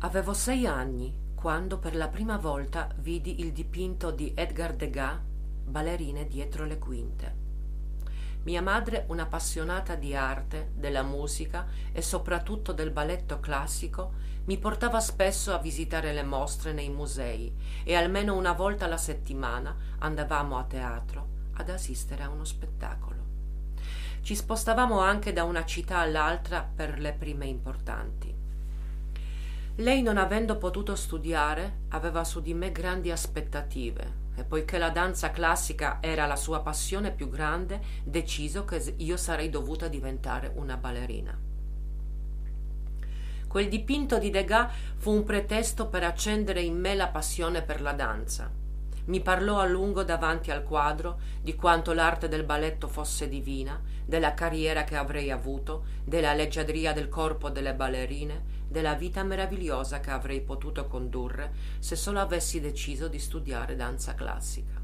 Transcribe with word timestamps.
Avevo 0.00 0.34
sei 0.34 0.66
anni 0.66 1.32
quando 1.34 1.78
per 1.78 1.96
la 1.96 2.08
prima 2.08 2.36
volta 2.36 2.86
vidi 2.96 3.40
il 3.40 3.52
dipinto 3.52 4.10
di 4.10 4.30
Edgar 4.36 4.74
Degas 4.74 5.18
Ballerine 5.64 6.28
dietro 6.28 6.66
le 6.66 6.78
quinte. 6.78 7.34
Mia 8.42 8.60
madre, 8.60 9.06
un'appassionata 9.08 9.94
di 9.94 10.14
arte, 10.14 10.70
della 10.74 11.02
musica 11.02 11.66
e 11.92 12.02
soprattutto 12.02 12.74
del 12.74 12.90
balletto 12.90 13.40
classico, 13.40 14.12
mi 14.44 14.58
portava 14.58 15.00
spesso 15.00 15.54
a 15.54 15.58
visitare 15.58 16.12
le 16.12 16.22
mostre 16.22 16.74
nei 16.74 16.90
musei 16.90 17.56
e 17.82 17.94
almeno 17.94 18.36
una 18.36 18.52
volta 18.52 18.84
alla 18.84 18.98
settimana 18.98 19.74
andavamo 20.00 20.58
a 20.58 20.64
teatro 20.64 21.28
ad 21.54 21.70
assistere 21.70 22.22
a 22.22 22.28
uno 22.28 22.44
spettacolo. 22.44 23.24
Ci 24.20 24.36
spostavamo 24.36 25.00
anche 25.00 25.32
da 25.32 25.44
una 25.44 25.64
città 25.64 26.00
all'altra 26.00 26.62
per 26.62 26.98
le 26.98 27.14
prime 27.14 27.46
importanti. 27.46 28.35
Lei, 29.78 30.00
non 30.00 30.16
avendo 30.16 30.56
potuto 30.56 30.96
studiare, 30.96 31.80
aveva 31.88 32.24
su 32.24 32.40
di 32.40 32.54
me 32.54 32.72
grandi 32.72 33.10
aspettative 33.10 34.24
e 34.34 34.44
poiché 34.44 34.78
la 34.78 34.88
danza 34.88 35.30
classica 35.30 35.98
era 36.00 36.24
la 36.24 36.36
sua 36.36 36.60
passione 36.60 37.12
più 37.12 37.28
grande, 37.28 37.80
deciso 38.02 38.64
che 38.64 38.94
io 38.96 39.18
sarei 39.18 39.50
dovuta 39.50 39.88
diventare 39.88 40.50
una 40.54 40.78
ballerina. 40.78 41.38
Quel 43.46 43.68
dipinto 43.68 44.18
di 44.18 44.30
Degas 44.30 44.72
fu 44.96 45.12
un 45.12 45.24
pretesto 45.24 45.88
per 45.88 46.04
accendere 46.04 46.62
in 46.62 46.78
me 46.78 46.94
la 46.94 47.08
passione 47.08 47.60
per 47.60 47.82
la 47.82 47.92
danza. 47.92 48.50
Mi 49.06 49.20
parlò 49.20 49.58
a 49.58 49.66
lungo 49.66 50.02
davanti 50.02 50.50
al 50.50 50.64
quadro 50.64 51.20
di 51.40 51.54
quanto 51.54 51.92
l'arte 51.92 52.28
del 52.28 52.42
balletto 52.42 52.88
fosse 52.88 53.28
divina, 53.28 53.80
della 54.04 54.34
carriera 54.34 54.82
che 54.82 54.96
avrei 54.96 55.30
avuto, 55.30 55.84
della 56.04 56.32
leggiadria 56.32 56.92
del 56.92 57.08
corpo 57.08 57.48
delle 57.48 57.74
ballerine, 57.74 58.64
della 58.68 58.94
vita 58.94 59.22
meravigliosa 59.22 60.00
che 60.00 60.10
avrei 60.10 60.40
potuto 60.40 60.86
condurre 60.86 61.52
se 61.78 61.94
solo 61.94 62.18
avessi 62.18 62.60
deciso 62.60 63.06
di 63.06 63.20
studiare 63.20 63.76
danza 63.76 64.14
classica. 64.14 64.74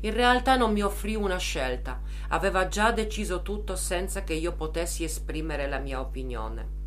In 0.00 0.12
realtà 0.12 0.56
non 0.56 0.72
mi 0.72 0.82
offrì 0.82 1.14
una 1.14 1.38
scelta, 1.38 2.00
aveva 2.28 2.66
già 2.66 2.90
deciso 2.90 3.42
tutto 3.42 3.76
senza 3.76 4.24
che 4.24 4.32
io 4.32 4.54
potessi 4.54 5.04
esprimere 5.04 5.68
la 5.68 5.78
mia 5.78 6.00
opinione. 6.00 6.78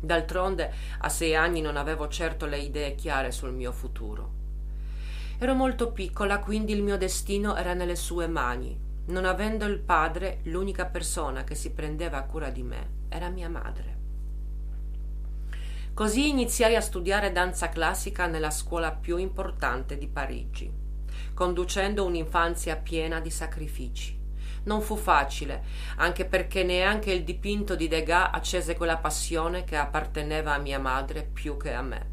D'altronde 0.00 0.72
a 0.98 1.08
sei 1.08 1.34
anni 1.34 1.62
non 1.62 1.76
avevo 1.76 2.08
certo 2.08 2.44
le 2.44 2.58
idee 2.58 2.94
chiare 2.94 3.30
sul 3.30 3.52
mio 3.52 3.72
futuro. 3.72 4.41
Ero 5.42 5.54
molto 5.54 5.90
piccola, 5.90 6.38
quindi 6.38 6.72
il 6.72 6.84
mio 6.84 6.96
destino 6.96 7.56
era 7.56 7.74
nelle 7.74 7.96
sue 7.96 8.28
mani. 8.28 8.78
Non 9.06 9.24
avendo 9.24 9.64
il 9.64 9.80
padre, 9.80 10.38
l'unica 10.44 10.86
persona 10.86 11.42
che 11.42 11.56
si 11.56 11.72
prendeva 11.72 12.22
cura 12.22 12.48
di 12.48 12.62
me 12.62 13.06
era 13.08 13.28
mia 13.28 13.48
madre. 13.48 13.98
Così 15.94 16.28
iniziai 16.28 16.76
a 16.76 16.80
studiare 16.80 17.32
danza 17.32 17.70
classica 17.70 18.28
nella 18.28 18.52
scuola 18.52 18.92
più 18.92 19.16
importante 19.16 19.98
di 19.98 20.06
Parigi, 20.06 20.72
conducendo 21.34 22.04
un'infanzia 22.04 22.76
piena 22.76 23.18
di 23.18 23.30
sacrifici. 23.30 24.16
Non 24.66 24.80
fu 24.80 24.94
facile, 24.94 25.64
anche 25.96 26.24
perché 26.24 26.62
neanche 26.62 27.10
il 27.10 27.24
dipinto 27.24 27.74
di 27.74 27.88
Degas 27.88 28.30
accese 28.32 28.76
quella 28.76 28.98
passione 28.98 29.64
che 29.64 29.74
apparteneva 29.76 30.54
a 30.54 30.58
mia 30.58 30.78
madre 30.78 31.24
più 31.24 31.56
che 31.56 31.72
a 31.72 31.82
me. 31.82 32.11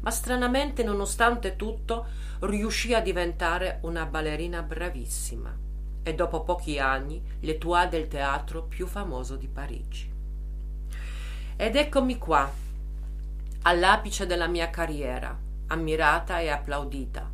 Ma 0.00 0.10
stranamente, 0.10 0.82
nonostante 0.82 1.56
tutto, 1.56 2.06
riuscì 2.40 2.94
a 2.94 3.00
diventare 3.00 3.80
una 3.82 4.06
ballerina 4.06 4.62
bravissima 4.62 5.54
e 6.02 6.14
dopo 6.14 6.42
pochi 6.42 6.78
anni 6.78 7.22
l'étoile 7.40 7.88
del 7.88 8.08
teatro 8.08 8.62
più 8.62 8.86
famoso 8.86 9.36
di 9.36 9.48
Parigi. 9.48 10.10
Ed 11.56 11.76
eccomi 11.76 12.16
qua, 12.16 12.50
all'apice 13.62 14.26
della 14.26 14.46
mia 14.46 14.70
carriera, 14.70 15.38
ammirata 15.66 16.40
e 16.40 16.48
applaudita, 16.48 17.30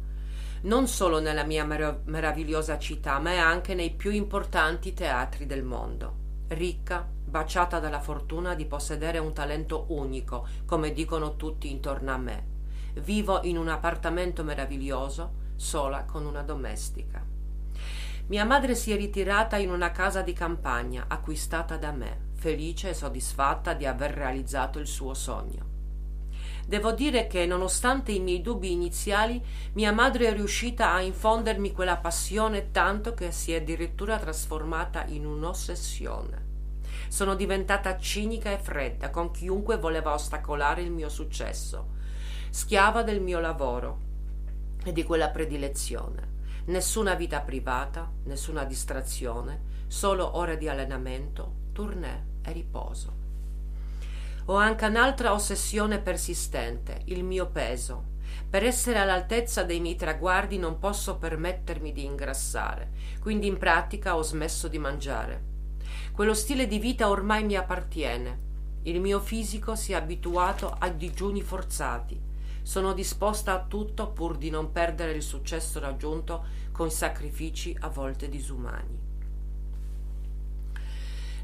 non 0.63 0.89
solo 0.89 1.21
nella 1.21 1.45
mia 1.45 1.65
mer- 1.65 2.01
meravigliosa 2.07 2.79
città, 2.79 3.21
ma 3.21 3.39
anche 3.39 3.75
nei 3.75 3.91
più 3.91 4.11
importanti 4.11 4.93
teatri 4.93 5.47
del 5.47 5.63
mondo. 5.63 6.25
Ricca, 6.49 7.07
baciata 7.25 7.79
dalla 7.79 8.01
fortuna 8.01 8.55
di 8.55 8.65
possedere 8.65 9.19
un 9.19 9.33
talento 9.33 9.87
unico, 9.89 10.47
come 10.65 10.93
dicono 10.93 11.37
tutti 11.37 11.71
intorno 11.71 12.13
a 12.13 12.17
me. 12.17 12.55
Vivo 13.01 13.43
in 13.43 13.59
un 13.59 13.69
appartamento 13.69 14.43
meraviglioso, 14.43 15.53
sola 15.57 16.05
con 16.05 16.25
una 16.25 16.43
domestica. 16.43 17.23
Mia 18.29 18.45
madre 18.45 18.75
si 18.75 18.91
è 18.91 18.97
ritirata 18.97 19.59
in 19.59 19.71
una 19.71 19.91
casa 19.91 20.23
di 20.23 20.33
campagna 20.33 21.05
acquistata 21.07 21.77
da 21.77 21.93
me, 21.93 22.31
felice 22.35 22.89
e 22.89 22.95
soddisfatta 22.95 23.75
di 23.75 23.85
aver 23.85 24.13
realizzato 24.13 24.79
il 24.79 24.87
suo 24.87 25.13
sogno. 25.13 25.75
Devo 26.67 26.91
dire 26.93 27.27
che, 27.27 27.45
nonostante 27.45 28.13
i 28.13 28.19
miei 28.19 28.41
dubbi 28.41 28.73
iniziali, 28.73 29.41
mia 29.75 29.93
madre 29.93 30.29
è 30.29 30.33
riuscita 30.33 30.93
a 30.93 31.01
infondermi 31.01 31.73
quella 31.73 31.99
passione 31.99 32.71
tanto 32.73 33.13
che 33.13 33.31
si 33.31 33.53
è 33.53 33.57
addirittura 33.57 34.19
trasformata 34.19 35.05
in 35.05 35.27
un'ossessione. 35.27 36.45
Sono 37.09 37.35
diventata 37.35 37.99
cinica 37.99 38.51
e 38.51 38.59
fredda 38.59 39.11
con 39.11 39.31
chiunque 39.31 39.77
voleva 39.77 40.15
ostacolare 40.15 40.81
il 40.81 40.91
mio 40.91 41.11
successo, 41.11 41.95
schiava 42.51 43.03
del 43.03 43.21
mio 43.21 43.41
lavoro 43.41 43.99
e 44.85 44.93
di 44.93 45.03
quella 45.03 45.31
predilezione. 45.31 46.35
Nessuna 46.67 47.15
vita 47.15 47.41
privata, 47.41 48.11
nessuna 48.25 48.65
distrazione, 48.65 49.85
solo 49.87 50.37
ore 50.37 50.57
di 50.57 50.69
allenamento, 50.69 51.53
tournée 51.73 52.25
e 52.43 52.53
riposo. 52.53 53.25
Ho 54.47 54.55
anche 54.55 54.87
un'altra 54.87 55.33
ossessione 55.33 55.99
persistente, 55.99 57.03
il 57.07 57.25
mio 57.25 57.47
peso. 57.47 58.15
Per 58.49 58.65
essere 58.65 58.99
all'altezza 58.99 59.65
dei 59.65 59.81
miei 59.81 59.97
traguardi 59.97 60.59
non 60.59 60.79
posso 60.79 61.17
permettermi 61.17 61.93
di 61.93 62.05
ingrassare, 62.05 62.91
quindi 63.21 63.49
in 63.49 63.59
pratica 63.59 64.17
ho 64.17 64.23
smesso 64.23 64.69
di 64.69 64.79
mangiare. 64.79 65.43
Quello 66.13 66.33
stile 66.33 66.67
di 66.67 66.79
vita 66.79 67.09
ormai 67.09 67.45
mi 67.45 67.57
appartiene. 67.57 68.45
Il 68.83 69.01
mio 69.01 69.21
fisico 69.21 69.75
si 69.75 69.93
è 69.93 69.97
abituato 69.97 70.75
a 70.79 70.89
digiuni 70.89 71.43
forzati. 71.43 72.19
Sono 72.67 72.95
disposta 72.95 73.53
a 73.53 73.65
tutto 73.65 74.09
pur 74.09 74.37
di 74.37 74.51
non 74.51 74.73
perdere 74.73 75.13
il 75.13 75.23
successo 75.23 75.79
raggiunto 75.79 76.47
con 76.73 76.91
sacrifici 76.91 77.77
a 77.83 77.89
volte 77.89 78.29
disumani. 78.29 78.99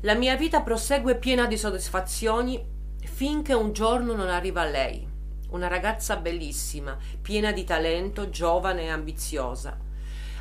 La 0.00 0.14
mia 0.14 0.34
vita 0.34 0.62
prosegue 0.62 1.14
piena 1.14 1.46
di 1.46 1.56
soddisfazioni 1.56 2.60
finché 3.04 3.54
un 3.54 3.72
giorno 3.72 4.16
non 4.16 4.30
arriva 4.30 4.64
lei, 4.64 5.06
una 5.50 5.68
ragazza 5.68 6.16
bellissima, 6.16 6.98
piena 7.20 7.52
di 7.52 7.62
talento, 7.62 8.28
giovane 8.28 8.82
e 8.82 8.88
ambiziosa. 8.88 9.78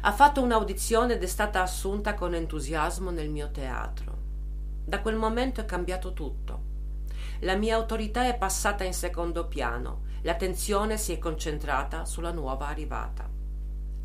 Ha 0.01 0.11
fatto 0.11 0.41
un'audizione 0.41 1.13
ed 1.13 1.21
è 1.21 1.27
stata 1.27 1.61
assunta 1.61 2.15
con 2.15 2.33
entusiasmo 2.33 3.11
nel 3.11 3.29
mio 3.29 3.51
teatro. 3.51 4.17
Da 4.83 4.99
quel 4.99 5.15
momento 5.15 5.61
è 5.61 5.65
cambiato 5.65 6.13
tutto. 6.13 6.69
La 7.41 7.55
mia 7.55 7.75
autorità 7.75 8.25
è 8.25 8.35
passata 8.35 8.83
in 8.83 8.95
secondo 8.95 9.45
piano, 9.45 10.09
l'attenzione 10.21 10.97
si 10.97 11.13
è 11.13 11.19
concentrata 11.19 12.05
sulla 12.05 12.31
nuova 12.31 12.67
arrivata. 12.67 13.29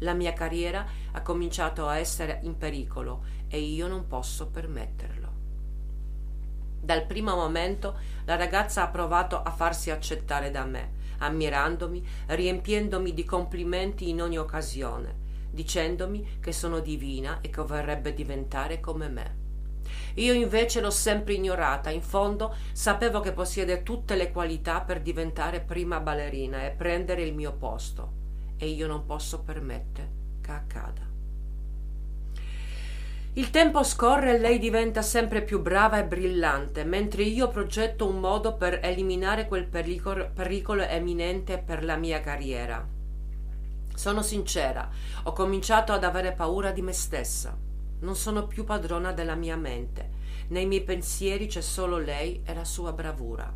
La 0.00 0.12
mia 0.12 0.32
carriera 0.32 0.86
ha 1.12 1.22
cominciato 1.22 1.86
a 1.86 1.96
essere 1.96 2.40
in 2.42 2.56
pericolo 2.56 3.24
e 3.48 3.58
io 3.60 3.86
non 3.86 4.06
posso 4.06 4.48
permetterlo. 4.48 5.34
Dal 6.80 7.06
primo 7.06 7.34
momento 7.34 7.98
la 8.26 8.36
ragazza 8.36 8.82
ha 8.82 8.88
provato 8.88 9.42
a 9.42 9.50
farsi 9.50 9.90
accettare 9.90 10.50
da 10.50 10.64
me, 10.64 10.92
ammirandomi, 11.18 12.06
riempiendomi 12.26 13.14
di 13.14 13.24
complimenti 13.24 14.08
in 14.08 14.20
ogni 14.20 14.38
occasione, 14.38 15.24
dicendomi 15.50 16.38
che 16.40 16.52
sono 16.52 16.80
divina 16.80 17.40
e 17.40 17.50
che 17.50 17.62
vorrebbe 17.62 18.12
diventare 18.12 18.80
come 18.80 19.08
me. 19.08 19.45
Io 20.14 20.32
invece 20.32 20.80
l'ho 20.80 20.90
sempre 20.90 21.34
ignorata, 21.34 21.90
in 21.90 22.02
fondo 22.02 22.54
sapevo 22.72 23.20
che 23.20 23.32
possiede 23.32 23.82
tutte 23.82 24.16
le 24.16 24.30
qualità 24.30 24.80
per 24.80 25.00
diventare 25.00 25.60
prima 25.60 26.00
ballerina 26.00 26.64
e 26.64 26.70
prendere 26.70 27.22
il 27.22 27.34
mio 27.34 27.52
posto, 27.52 28.12
e 28.56 28.68
io 28.68 28.86
non 28.86 29.04
posso 29.04 29.42
permettere 29.42 30.10
che 30.40 30.50
accada. 30.50 31.14
Il 33.34 33.50
tempo 33.50 33.82
scorre 33.82 34.34
e 34.34 34.38
lei 34.38 34.58
diventa 34.58 35.02
sempre 35.02 35.42
più 35.42 35.60
brava 35.60 35.98
e 35.98 36.04
brillante, 36.04 36.84
mentre 36.84 37.22
io 37.22 37.48
progetto 37.48 38.08
un 38.08 38.18
modo 38.18 38.54
per 38.54 38.80
eliminare 38.82 39.46
quel 39.46 39.66
pericolo, 39.66 40.30
pericolo 40.32 40.82
eminente 40.82 41.58
per 41.58 41.84
la 41.84 41.96
mia 41.96 42.20
carriera. 42.20 42.82
Sono 43.94 44.22
sincera, 44.22 44.88
ho 45.24 45.32
cominciato 45.32 45.92
ad 45.92 46.04
avere 46.04 46.32
paura 46.32 46.70
di 46.70 46.80
me 46.80 46.94
stessa. 46.94 47.65
Non 48.00 48.14
sono 48.14 48.46
più 48.46 48.64
padrona 48.64 49.12
della 49.12 49.34
mia 49.34 49.56
mente. 49.56 50.10
Nei 50.48 50.66
miei 50.66 50.82
pensieri 50.82 51.46
c'è 51.46 51.60
solo 51.60 51.98
lei 51.98 52.42
e 52.44 52.54
la 52.54 52.64
sua 52.64 52.92
bravura. 52.92 53.52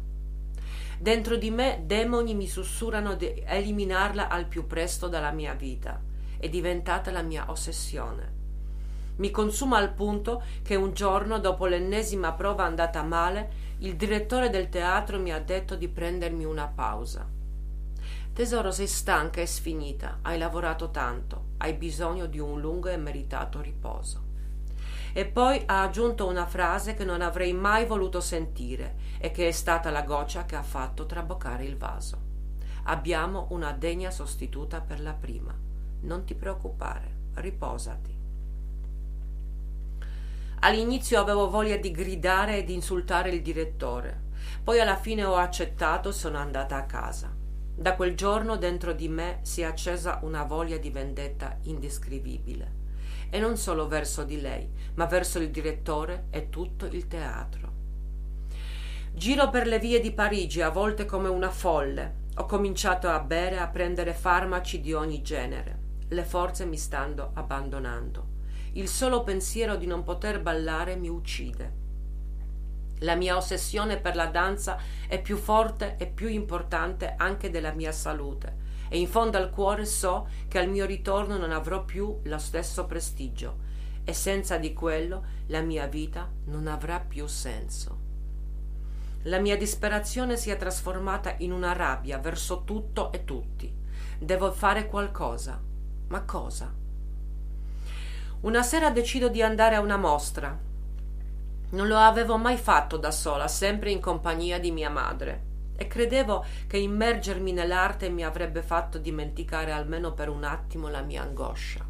Dentro 0.99 1.37
di 1.37 1.51
me 1.51 1.83
demoni 1.85 2.35
mi 2.35 2.47
sussurrano 2.47 3.15
di 3.15 3.43
eliminarla 3.47 4.29
al 4.29 4.47
più 4.47 4.67
presto 4.67 5.09
dalla 5.09 5.31
mia 5.31 5.55
vita. 5.55 6.01
È 6.39 6.49
diventata 6.49 7.11
la 7.11 7.23
mia 7.23 7.51
ossessione. 7.51 8.39
Mi 9.17 9.31
consuma 9.31 9.77
al 9.77 9.93
punto 9.93 10.43
che 10.63 10.75
un 10.75 10.93
giorno, 10.95 11.39
dopo 11.39 11.67
l'ennesima 11.67 12.33
prova 12.33 12.65
andata 12.65 13.03
male, 13.03 13.69
il 13.79 13.97
direttore 13.97 14.49
del 14.51 14.69
teatro 14.69 15.19
mi 15.19 15.33
ha 15.33 15.41
detto 15.41 15.75
di 15.75 15.89
prendermi 15.89 16.45
una 16.45 16.67
pausa. 16.67 17.27
Tesoro, 18.33 18.71
sei 18.71 18.87
stanca 18.87 19.41
e 19.41 19.47
sfinita, 19.47 20.21
hai 20.23 20.39
lavorato 20.39 20.91
tanto, 20.91 21.45
hai 21.59 21.75
bisogno 21.75 22.27
di 22.27 22.39
un 22.39 22.61
lungo 22.61 22.89
e 22.89 22.97
meritato 22.97 23.61
riposo. 23.61 24.30
E 25.13 25.27
poi 25.27 25.63
ha 25.67 25.83
aggiunto 25.83 26.27
una 26.27 26.47
frase 26.47 26.95
che 26.95 27.05
non 27.05 27.21
avrei 27.21 27.53
mai 27.53 27.85
voluto 27.85 28.21
sentire 28.21 28.95
e 29.19 29.31
che 29.31 29.49
è 29.49 29.51
stata 29.51 29.91
la 29.91 30.03
goccia 30.03 30.45
che 30.45 30.57
ha 30.57 30.63
fatto 30.63 31.07
traboccare 31.07 31.65
il 31.65 31.77
vaso. 31.77 32.29
Abbiamo 32.85 33.47
una 33.51 33.73
degna 33.73 34.11
sostituta 34.11 34.81
per 34.81 35.01
la 35.01 35.13
prima. 35.13 35.55
Non 36.03 36.25
ti 36.25 36.35
preoccupare, 36.35 37.15
riposati. 37.35 38.19
All'inizio 40.61 41.21
avevo 41.21 41.49
voglia 41.49 41.77
di 41.77 41.91
gridare 41.91 42.59
e 42.59 42.65
di 42.65 42.75
insultare 42.75 43.31
il 43.31 43.43
direttore. 43.43 44.29
Poi 44.63 44.81
alla 44.81 44.97
fine 44.97 45.25
ho 45.25 45.37
accettato 45.37 46.11
e 46.11 46.13
sono 46.13 46.39
andata 46.39 46.77
a 46.77 46.85
casa. 46.85 47.35
Da 47.75 47.97
quel 47.97 48.15
giorno 48.15 48.57
dentro 48.57 48.93
di 48.93 49.09
me 49.09 49.39
si 49.43 49.63
è 49.63 49.65
accesa 49.65 50.21
una 50.23 50.43
voglia 50.45 50.77
di 50.77 50.91
vendetta 50.91 51.57
indescrivibile. 51.63 52.80
E 53.31 53.39
non 53.39 53.57
solo 53.57 53.87
verso 53.87 54.25
di 54.25 54.41
lei, 54.41 54.69
ma 54.95 55.07
verso 55.07 55.39
il 55.39 55.51
direttore 55.51 56.27
e 56.31 56.51
tutto 56.51 56.87
il 56.87 57.07
teatro. 57.07 57.73
Giro 59.13 59.51
per 59.51 59.67
le 59.67 59.79
vie 59.79 60.01
di 60.01 60.13
Parigi, 60.13 60.61
a 60.61 60.71
volte 60.71 61.05
come 61.07 61.29
una 61.29 61.51
folle. 61.51 62.19
Ho 62.37 62.47
cominciato 62.47 63.09
a 63.09 63.21
bere, 63.21 63.59
a 63.59 63.69
prendere 63.69 64.15
farmaci 64.15 64.81
di 64.81 64.93
ogni 64.93 65.23
genere. 65.23 65.79
Le 66.09 66.25
forze 66.25 66.65
mi 66.65 66.77
stanno 66.77 67.31
abbandonando. 67.35 68.39
Il 68.73 68.89
solo 68.89 69.23
pensiero 69.23 69.77
di 69.77 69.87
non 69.87 70.03
poter 70.03 70.41
ballare 70.41 70.97
mi 70.97 71.09
uccide. 71.09 71.79
La 73.01 73.15
mia 73.15 73.37
ossessione 73.37 73.99
per 73.99 74.17
la 74.17 74.27
danza 74.27 74.77
è 75.09 75.21
più 75.21 75.37
forte 75.37 75.97
e 75.99 76.07
più 76.07 76.29
importante 76.29 77.15
anche 77.17 77.51
della 77.51 77.73
mia 77.73 77.93
salute 77.93 78.70
e 78.91 78.99
in 78.99 79.07
fondo 79.07 79.39
al 79.39 79.51
cuore 79.51 79.87
so 79.87 80.29
che 80.49 80.59
al 80.59 80.69
mio 80.69 80.85
ritorno 80.85 81.39
non 81.39 81.53
avrò 81.53 81.85
più 81.85 82.19
lo 82.25 82.39
stesso 82.39 82.87
prestigio 82.87 83.69
e 84.03 84.13
senza 84.13 84.59
di 84.59 84.73
quello 84.73 85.25
la 85.47 85.61
mia 85.61 85.87
vita 85.87 86.29
non 86.47 86.67
avrà 86.67 86.99
più 86.99 87.27
senso. 87.29 88.09
La 89.25 89.39
mia 89.39 89.57
disperazione 89.57 90.37
si 90.37 90.51
è 90.51 90.57
trasformata 90.57 91.37
in 91.39 91.53
una 91.53 91.73
rabbia 91.73 92.19
verso 92.19 92.65
tutto 92.65 93.13
e 93.13 93.25
tutti. 93.25 93.73
Devo 94.19 94.51
fare 94.51 94.87
qualcosa. 94.87 95.61
Ma 96.09 96.23
cosa? 96.23 96.75
Una 98.41 98.63
sera 98.63 98.91
decido 98.91 99.29
di 99.29 99.43
andare 99.43 99.77
a 99.77 99.81
una 99.81 99.99
mostra. 99.99 100.59
Non 101.71 101.87
lo 101.87 101.99
avevo 101.99 102.37
mai 102.37 102.57
fatto 102.57 102.97
da 102.97 103.13
sola, 103.13 103.47
sempre 103.47 103.93
in 103.93 104.01
compagnia 104.01 104.59
di 104.59 104.73
mia 104.73 104.91
madre, 104.91 105.50
e 105.81 105.87
credevo 105.87 106.45
che 106.67 106.77
immergermi 106.77 107.53
nell'arte 107.53 108.11
mi 108.11 108.23
avrebbe 108.23 108.61
fatto 108.61 108.99
dimenticare 108.99 109.73
almeno 109.73 110.13
per 110.13 110.29
un 110.29 110.45
attimo 110.45 110.89
la 110.89 111.01
mia 111.01 111.23
angoscia. 111.23 111.83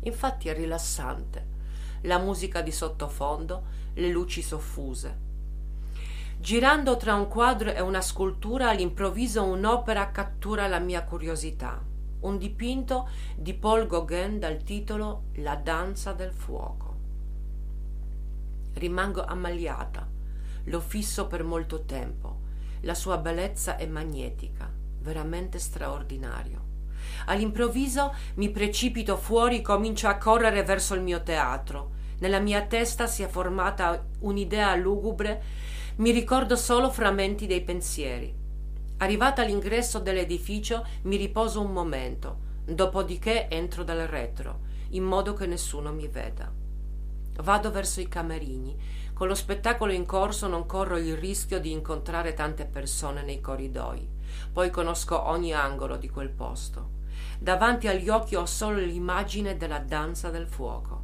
Infatti 0.00 0.50
è 0.50 0.54
rilassante. 0.54 1.46
La 2.02 2.18
musica 2.18 2.60
di 2.60 2.70
sottofondo, 2.70 3.62
le 3.94 4.08
luci 4.10 4.42
soffuse. 4.42 5.16
Girando 6.38 6.98
tra 6.98 7.14
un 7.14 7.26
quadro 7.26 7.72
e 7.72 7.80
una 7.80 8.02
scultura, 8.02 8.68
all'improvviso 8.68 9.42
un'opera 9.42 10.10
cattura 10.10 10.66
la 10.66 10.78
mia 10.78 11.02
curiosità 11.02 11.82
un 12.22 12.38
dipinto 12.38 13.08
di 13.34 13.54
Paul 13.54 13.86
Gauguin 13.86 14.38
dal 14.38 14.62
titolo 14.62 15.24
La 15.36 15.56
danza 15.56 16.12
del 16.12 16.32
fuoco. 16.32 16.96
Rimango 18.74 19.24
ammaliata, 19.24 20.06
lo 20.64 20.80
fisso 20.80 21.26
per 21.26 21.42
molto 21.42 21.84
tempo. 21.84 22.50
La 22.82 22.94
sua 22.94 23.16
bellezza 23.18 23.76
è 23.76 23.86
magnetica, 23.86 24.68
veramente 25.00 25.58
straordinario. 25.58 26.70
All'improvviso 27.26 28.12
mi 28.34 28.50
precipito 28.50 29.16
fuori 29.16 29.62
comincio 29.62 30.08
a 30.08 30.16
correre 30.16 30.64
verso 30.64 30.94
il 30.94 31.00
mio 31.00 31.22
teatro. 31.22 31.90
Nella 32.18 32.40
mia 32.40 32.62
testa 32.62 33.06
si 33.06 33.22
è 33.22 33.28
formata 33.28 34.04
un'idea 34.20 34.74
lugubre, 34.74 35.42
mi 35.96 36.10
ricordo 36.10 36.56
solo 36.56 36.90
frammenti 36.90 37.46
dei 37.46 37.62
pensieri. 37.62 38.34
Arrivata 38.98 39.42
all'ingresso 39.42 40.00
dell'edificio 40.00 40.84
mi 41.02 41.16
riposo 41.16 41.60
un 41.60 41.72
momento, 41.72 42.38
dopodiché 42.64 43.48
entro 43.48 43.84
dal 43.84 44.06
retro, 44.08 44.60
in 44.90 45.04
modo 45.04 45.34
che 45.34 45.46
nessuno 45.46 45.92
mi 45.92 46.08
veda. 46.08 46.50
Vado 47.42 47.70
verso 47.70 48.00
i 48.00 48.08
camerini. 48.08 48.76
Con 49.14 49.28
lo 49.28 49.34
spettacolo 49.34 49.92
in 49.92 50.06
corso 50.06 50.48
non 50.48 50.66
corro 50.66 50.96
il 50.96 51.16
rischio 51.16 51.60
di 51.60 51.70
incontrare 51.70 52.34
tante 52.34 52.64
persone 52.64 53.22
nei 53.22 53.40
corridoi. 53.40 54.08
Poi 54.52 54.70
conosco 54.70 55.28
ogni 55.28 55.52
angolo 55.52 55.96
di 55.96 56.08
quel 56.08 56.30
posto. 56.30 57.00
Davanti 57.38 57.88
agli 57.88 58.08
occhi 58.08 58.34
ho 58.34 58.46
solo 58.46 58.78
l'immagine 58.78 59.56
della 59.56 59.78
danza 59.78 60.30
del 60.30 60.46
fuoco. 60.46 61.02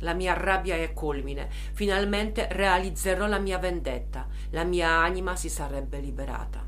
La 0.00 0.14
mia 0.14 0.34
rabbia 0.34 0.76
è 0.76 0.92
culmine. 0.92 1.48
Finalmente 1.72 2.48
realizzerò 2.50 3.26
la 3.26 3.38
mia 3.38 3.58
vendetta. 3.58 4.26
La 4.50 4.64
mia 4.64 4.90
anima 4.90 5.36
si 5.36 5.48
sarebbe 5.48 5.98
liberata. 5.98 6.64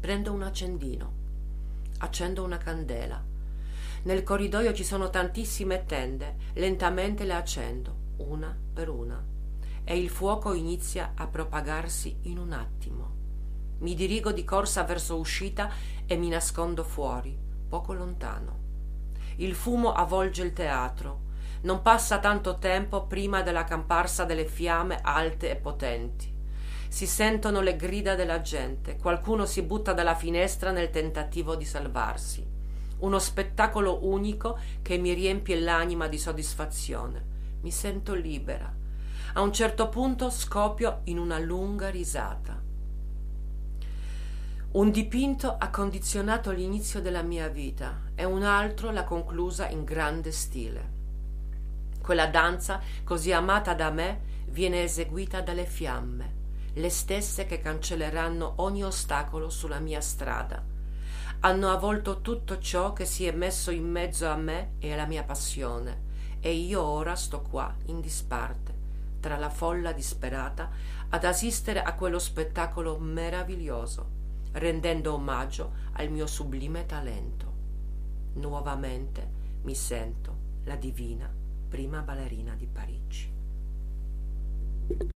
Prendo 0.00 0.32
un 0.32 0.42
accendino, 0.42 1.12
accendo 1.98 2.44
una 2.44 2.58
candela. 2.58 3.20
Nel 4.02 4.22
corridoio 4.22 4.72
ci 4.72 4.84
sono 4.84 5.10
tantissime 5.10 5.84
tende, 5.84 6.36
lentamente 6.54 7.24
le 7.24 7.34
accendo, 7.34 7.96
una 8.18 8.56
per 8.72 8.88
una, 8.88 9.22
e 9.84 9.98
il 9.98 10.10
fuoco 10.10 10.52
inizia 10.52 11.12
a 11.14 11.26
propagarsi 11.26 12.18
in 12.22 12.38
un 12.38 12.52
attimo. 12.52 13.16
Mi 13.78 13.94
dirigo 13.94 14.32
di 14.32 14.44
corsa 14.44 14.82
verso 14.84 15.16
uscita 15.16 15.70
e 16.04 16.16
mi 16.16 16.28
nascondo 16.28 16.84
fuori, 16.84 17.36
poco 17.68 17.92
lontano. 17.92 18.58
Il 19.36 19.54
fumo 19.54 19.92
avvolge 19.92 20.42
il 20.42 20.52
teatro. 20.52 21.26
Non 21.60 21.82
passa 21.82 22.18
tanto 22.18 22.58
tempo 22.58 23.06
prima 23.06 23.42
della 23.42 23.64
comparsa 23.64 24.24
delle 24.24 24.46
fiamme 24.46 24.98
alte 25.00 25.50
e 25.50 25.56
potenti. 25.56 26.34
Si 26.88 27.06
sentono 27.06 27.60
le 27.60 27.76
grida 27.76 28.14
della 28.14 28.40
gente, 28.40 28.96
qualcuno 28.96 29.46
si 29.46 29.62
butta 29.62 29.92
dalla 29.92 30.14
finestra 30.14 30.70
nel 30.70 30.90
tentativo 30.90 31.54
di 31.54 31.64
salvarsi. 31.64 32.44
Uno 32.98 33.18
spettacolo 33.18 34.06
unico 34.06 34.58
che 34.82 34.98
mi 34.98 35.12
riempie 35.12 35.60
l'anima 35.60 36.08
di 36.08 36.18
soddisfazione. 36.18 37.27
Mi 37.60 37.70
sento 37.70 38.14
libera. 38.14 38.72
A 39.34 39.40
un 39.40 39.52
certo 39.52 39.88
punto 39.88 40.30
scoppio 40.30 41.00
in 41.04 41.18
una 41.18 41.38
lunga 41.38 41.90
risata. 41.90 42.60
Un 44.70 44.90
dipinto 44.90 45.56
ha 45.58 45.70
condizionato 45.70 46.50
l'inizio 46.50 47.00
della 47.00 47.22
mia 47.22 47.48
vita 47.48 48.02
e 48.14 48.24
un 48.24 48.42
altro 48.42 48.90
l'ha 48.90 49.04
conclusa 49.04 49.68
in 49.68 49.84
grande 49.84 50.30
stile. 50.30 50.96
Quella 52.00 52.26
danza, 52.26 52.80
così 53.04 53.32
amata 53.32 53.74
da 53.74 53.90
me, 53.90 54.20
viene 54.46 54.82
eseguita 54.82 55.40
dalle 55.40 55.64
fiamme 55.64 56.36
le 56.78 56.90
stesse 56.90 57.44
che 57.44 57.60
cancelleranno 57.60 58.54
ogni 58.56 58.84
ostacolo 58.84 59.50
sulla 59.50 59.80
mia 59.80 60.00
strada. 60.00 60.62
Hanno 61.40 61.70
avvolto 61.70 62.20
tutto 62.20 62.58
ciò 62.58 62.92
che 62.92 63.04
si 63.04 63.26
è 63.26 63.32
messo 63.32 63.70
in 63.70 63.88
mezzo 63.88 64.28
a 64.28 64.36
me 64.36 64.72
e 64.78 64.92
alla 64.92 65.06
mia 65.06 65.24
passione, 65.24 66.06
e 66.40 66.52
io 66.52 66.82
ora 66.82 67.14
sto 67.14 67.42
qua, 67.42 67.74
in 67.86 68.00
disparte, 68.00 68.74
tra 69.20 69.36
la 69.36 69.50
folla 69.50 69.92
disperata, 69.92 70.70
ad 71.08 71.24
assistere 71.24 71.82
a 71.82 71.94
quello 71.94 72.18
spettacolo 72.18 72.98
meraviglioso, 72.98 74.16
rendendo 74.52 75.14
omaggio 75.14 75.72
al 75.92 76.10
mio 76.10 76.26
sublime 76.26 76.86
talento. 76.86 77.46
Nuovamente 78.34 79.36
mi 79.62 79.74
sento 79.74 80.36
la 80.64 80.76
divina 80.76 81.30
prima 81.68 82.00
ballerina 82.00 82.54
di 82.54 82.66
Parigi. 82.66 83.32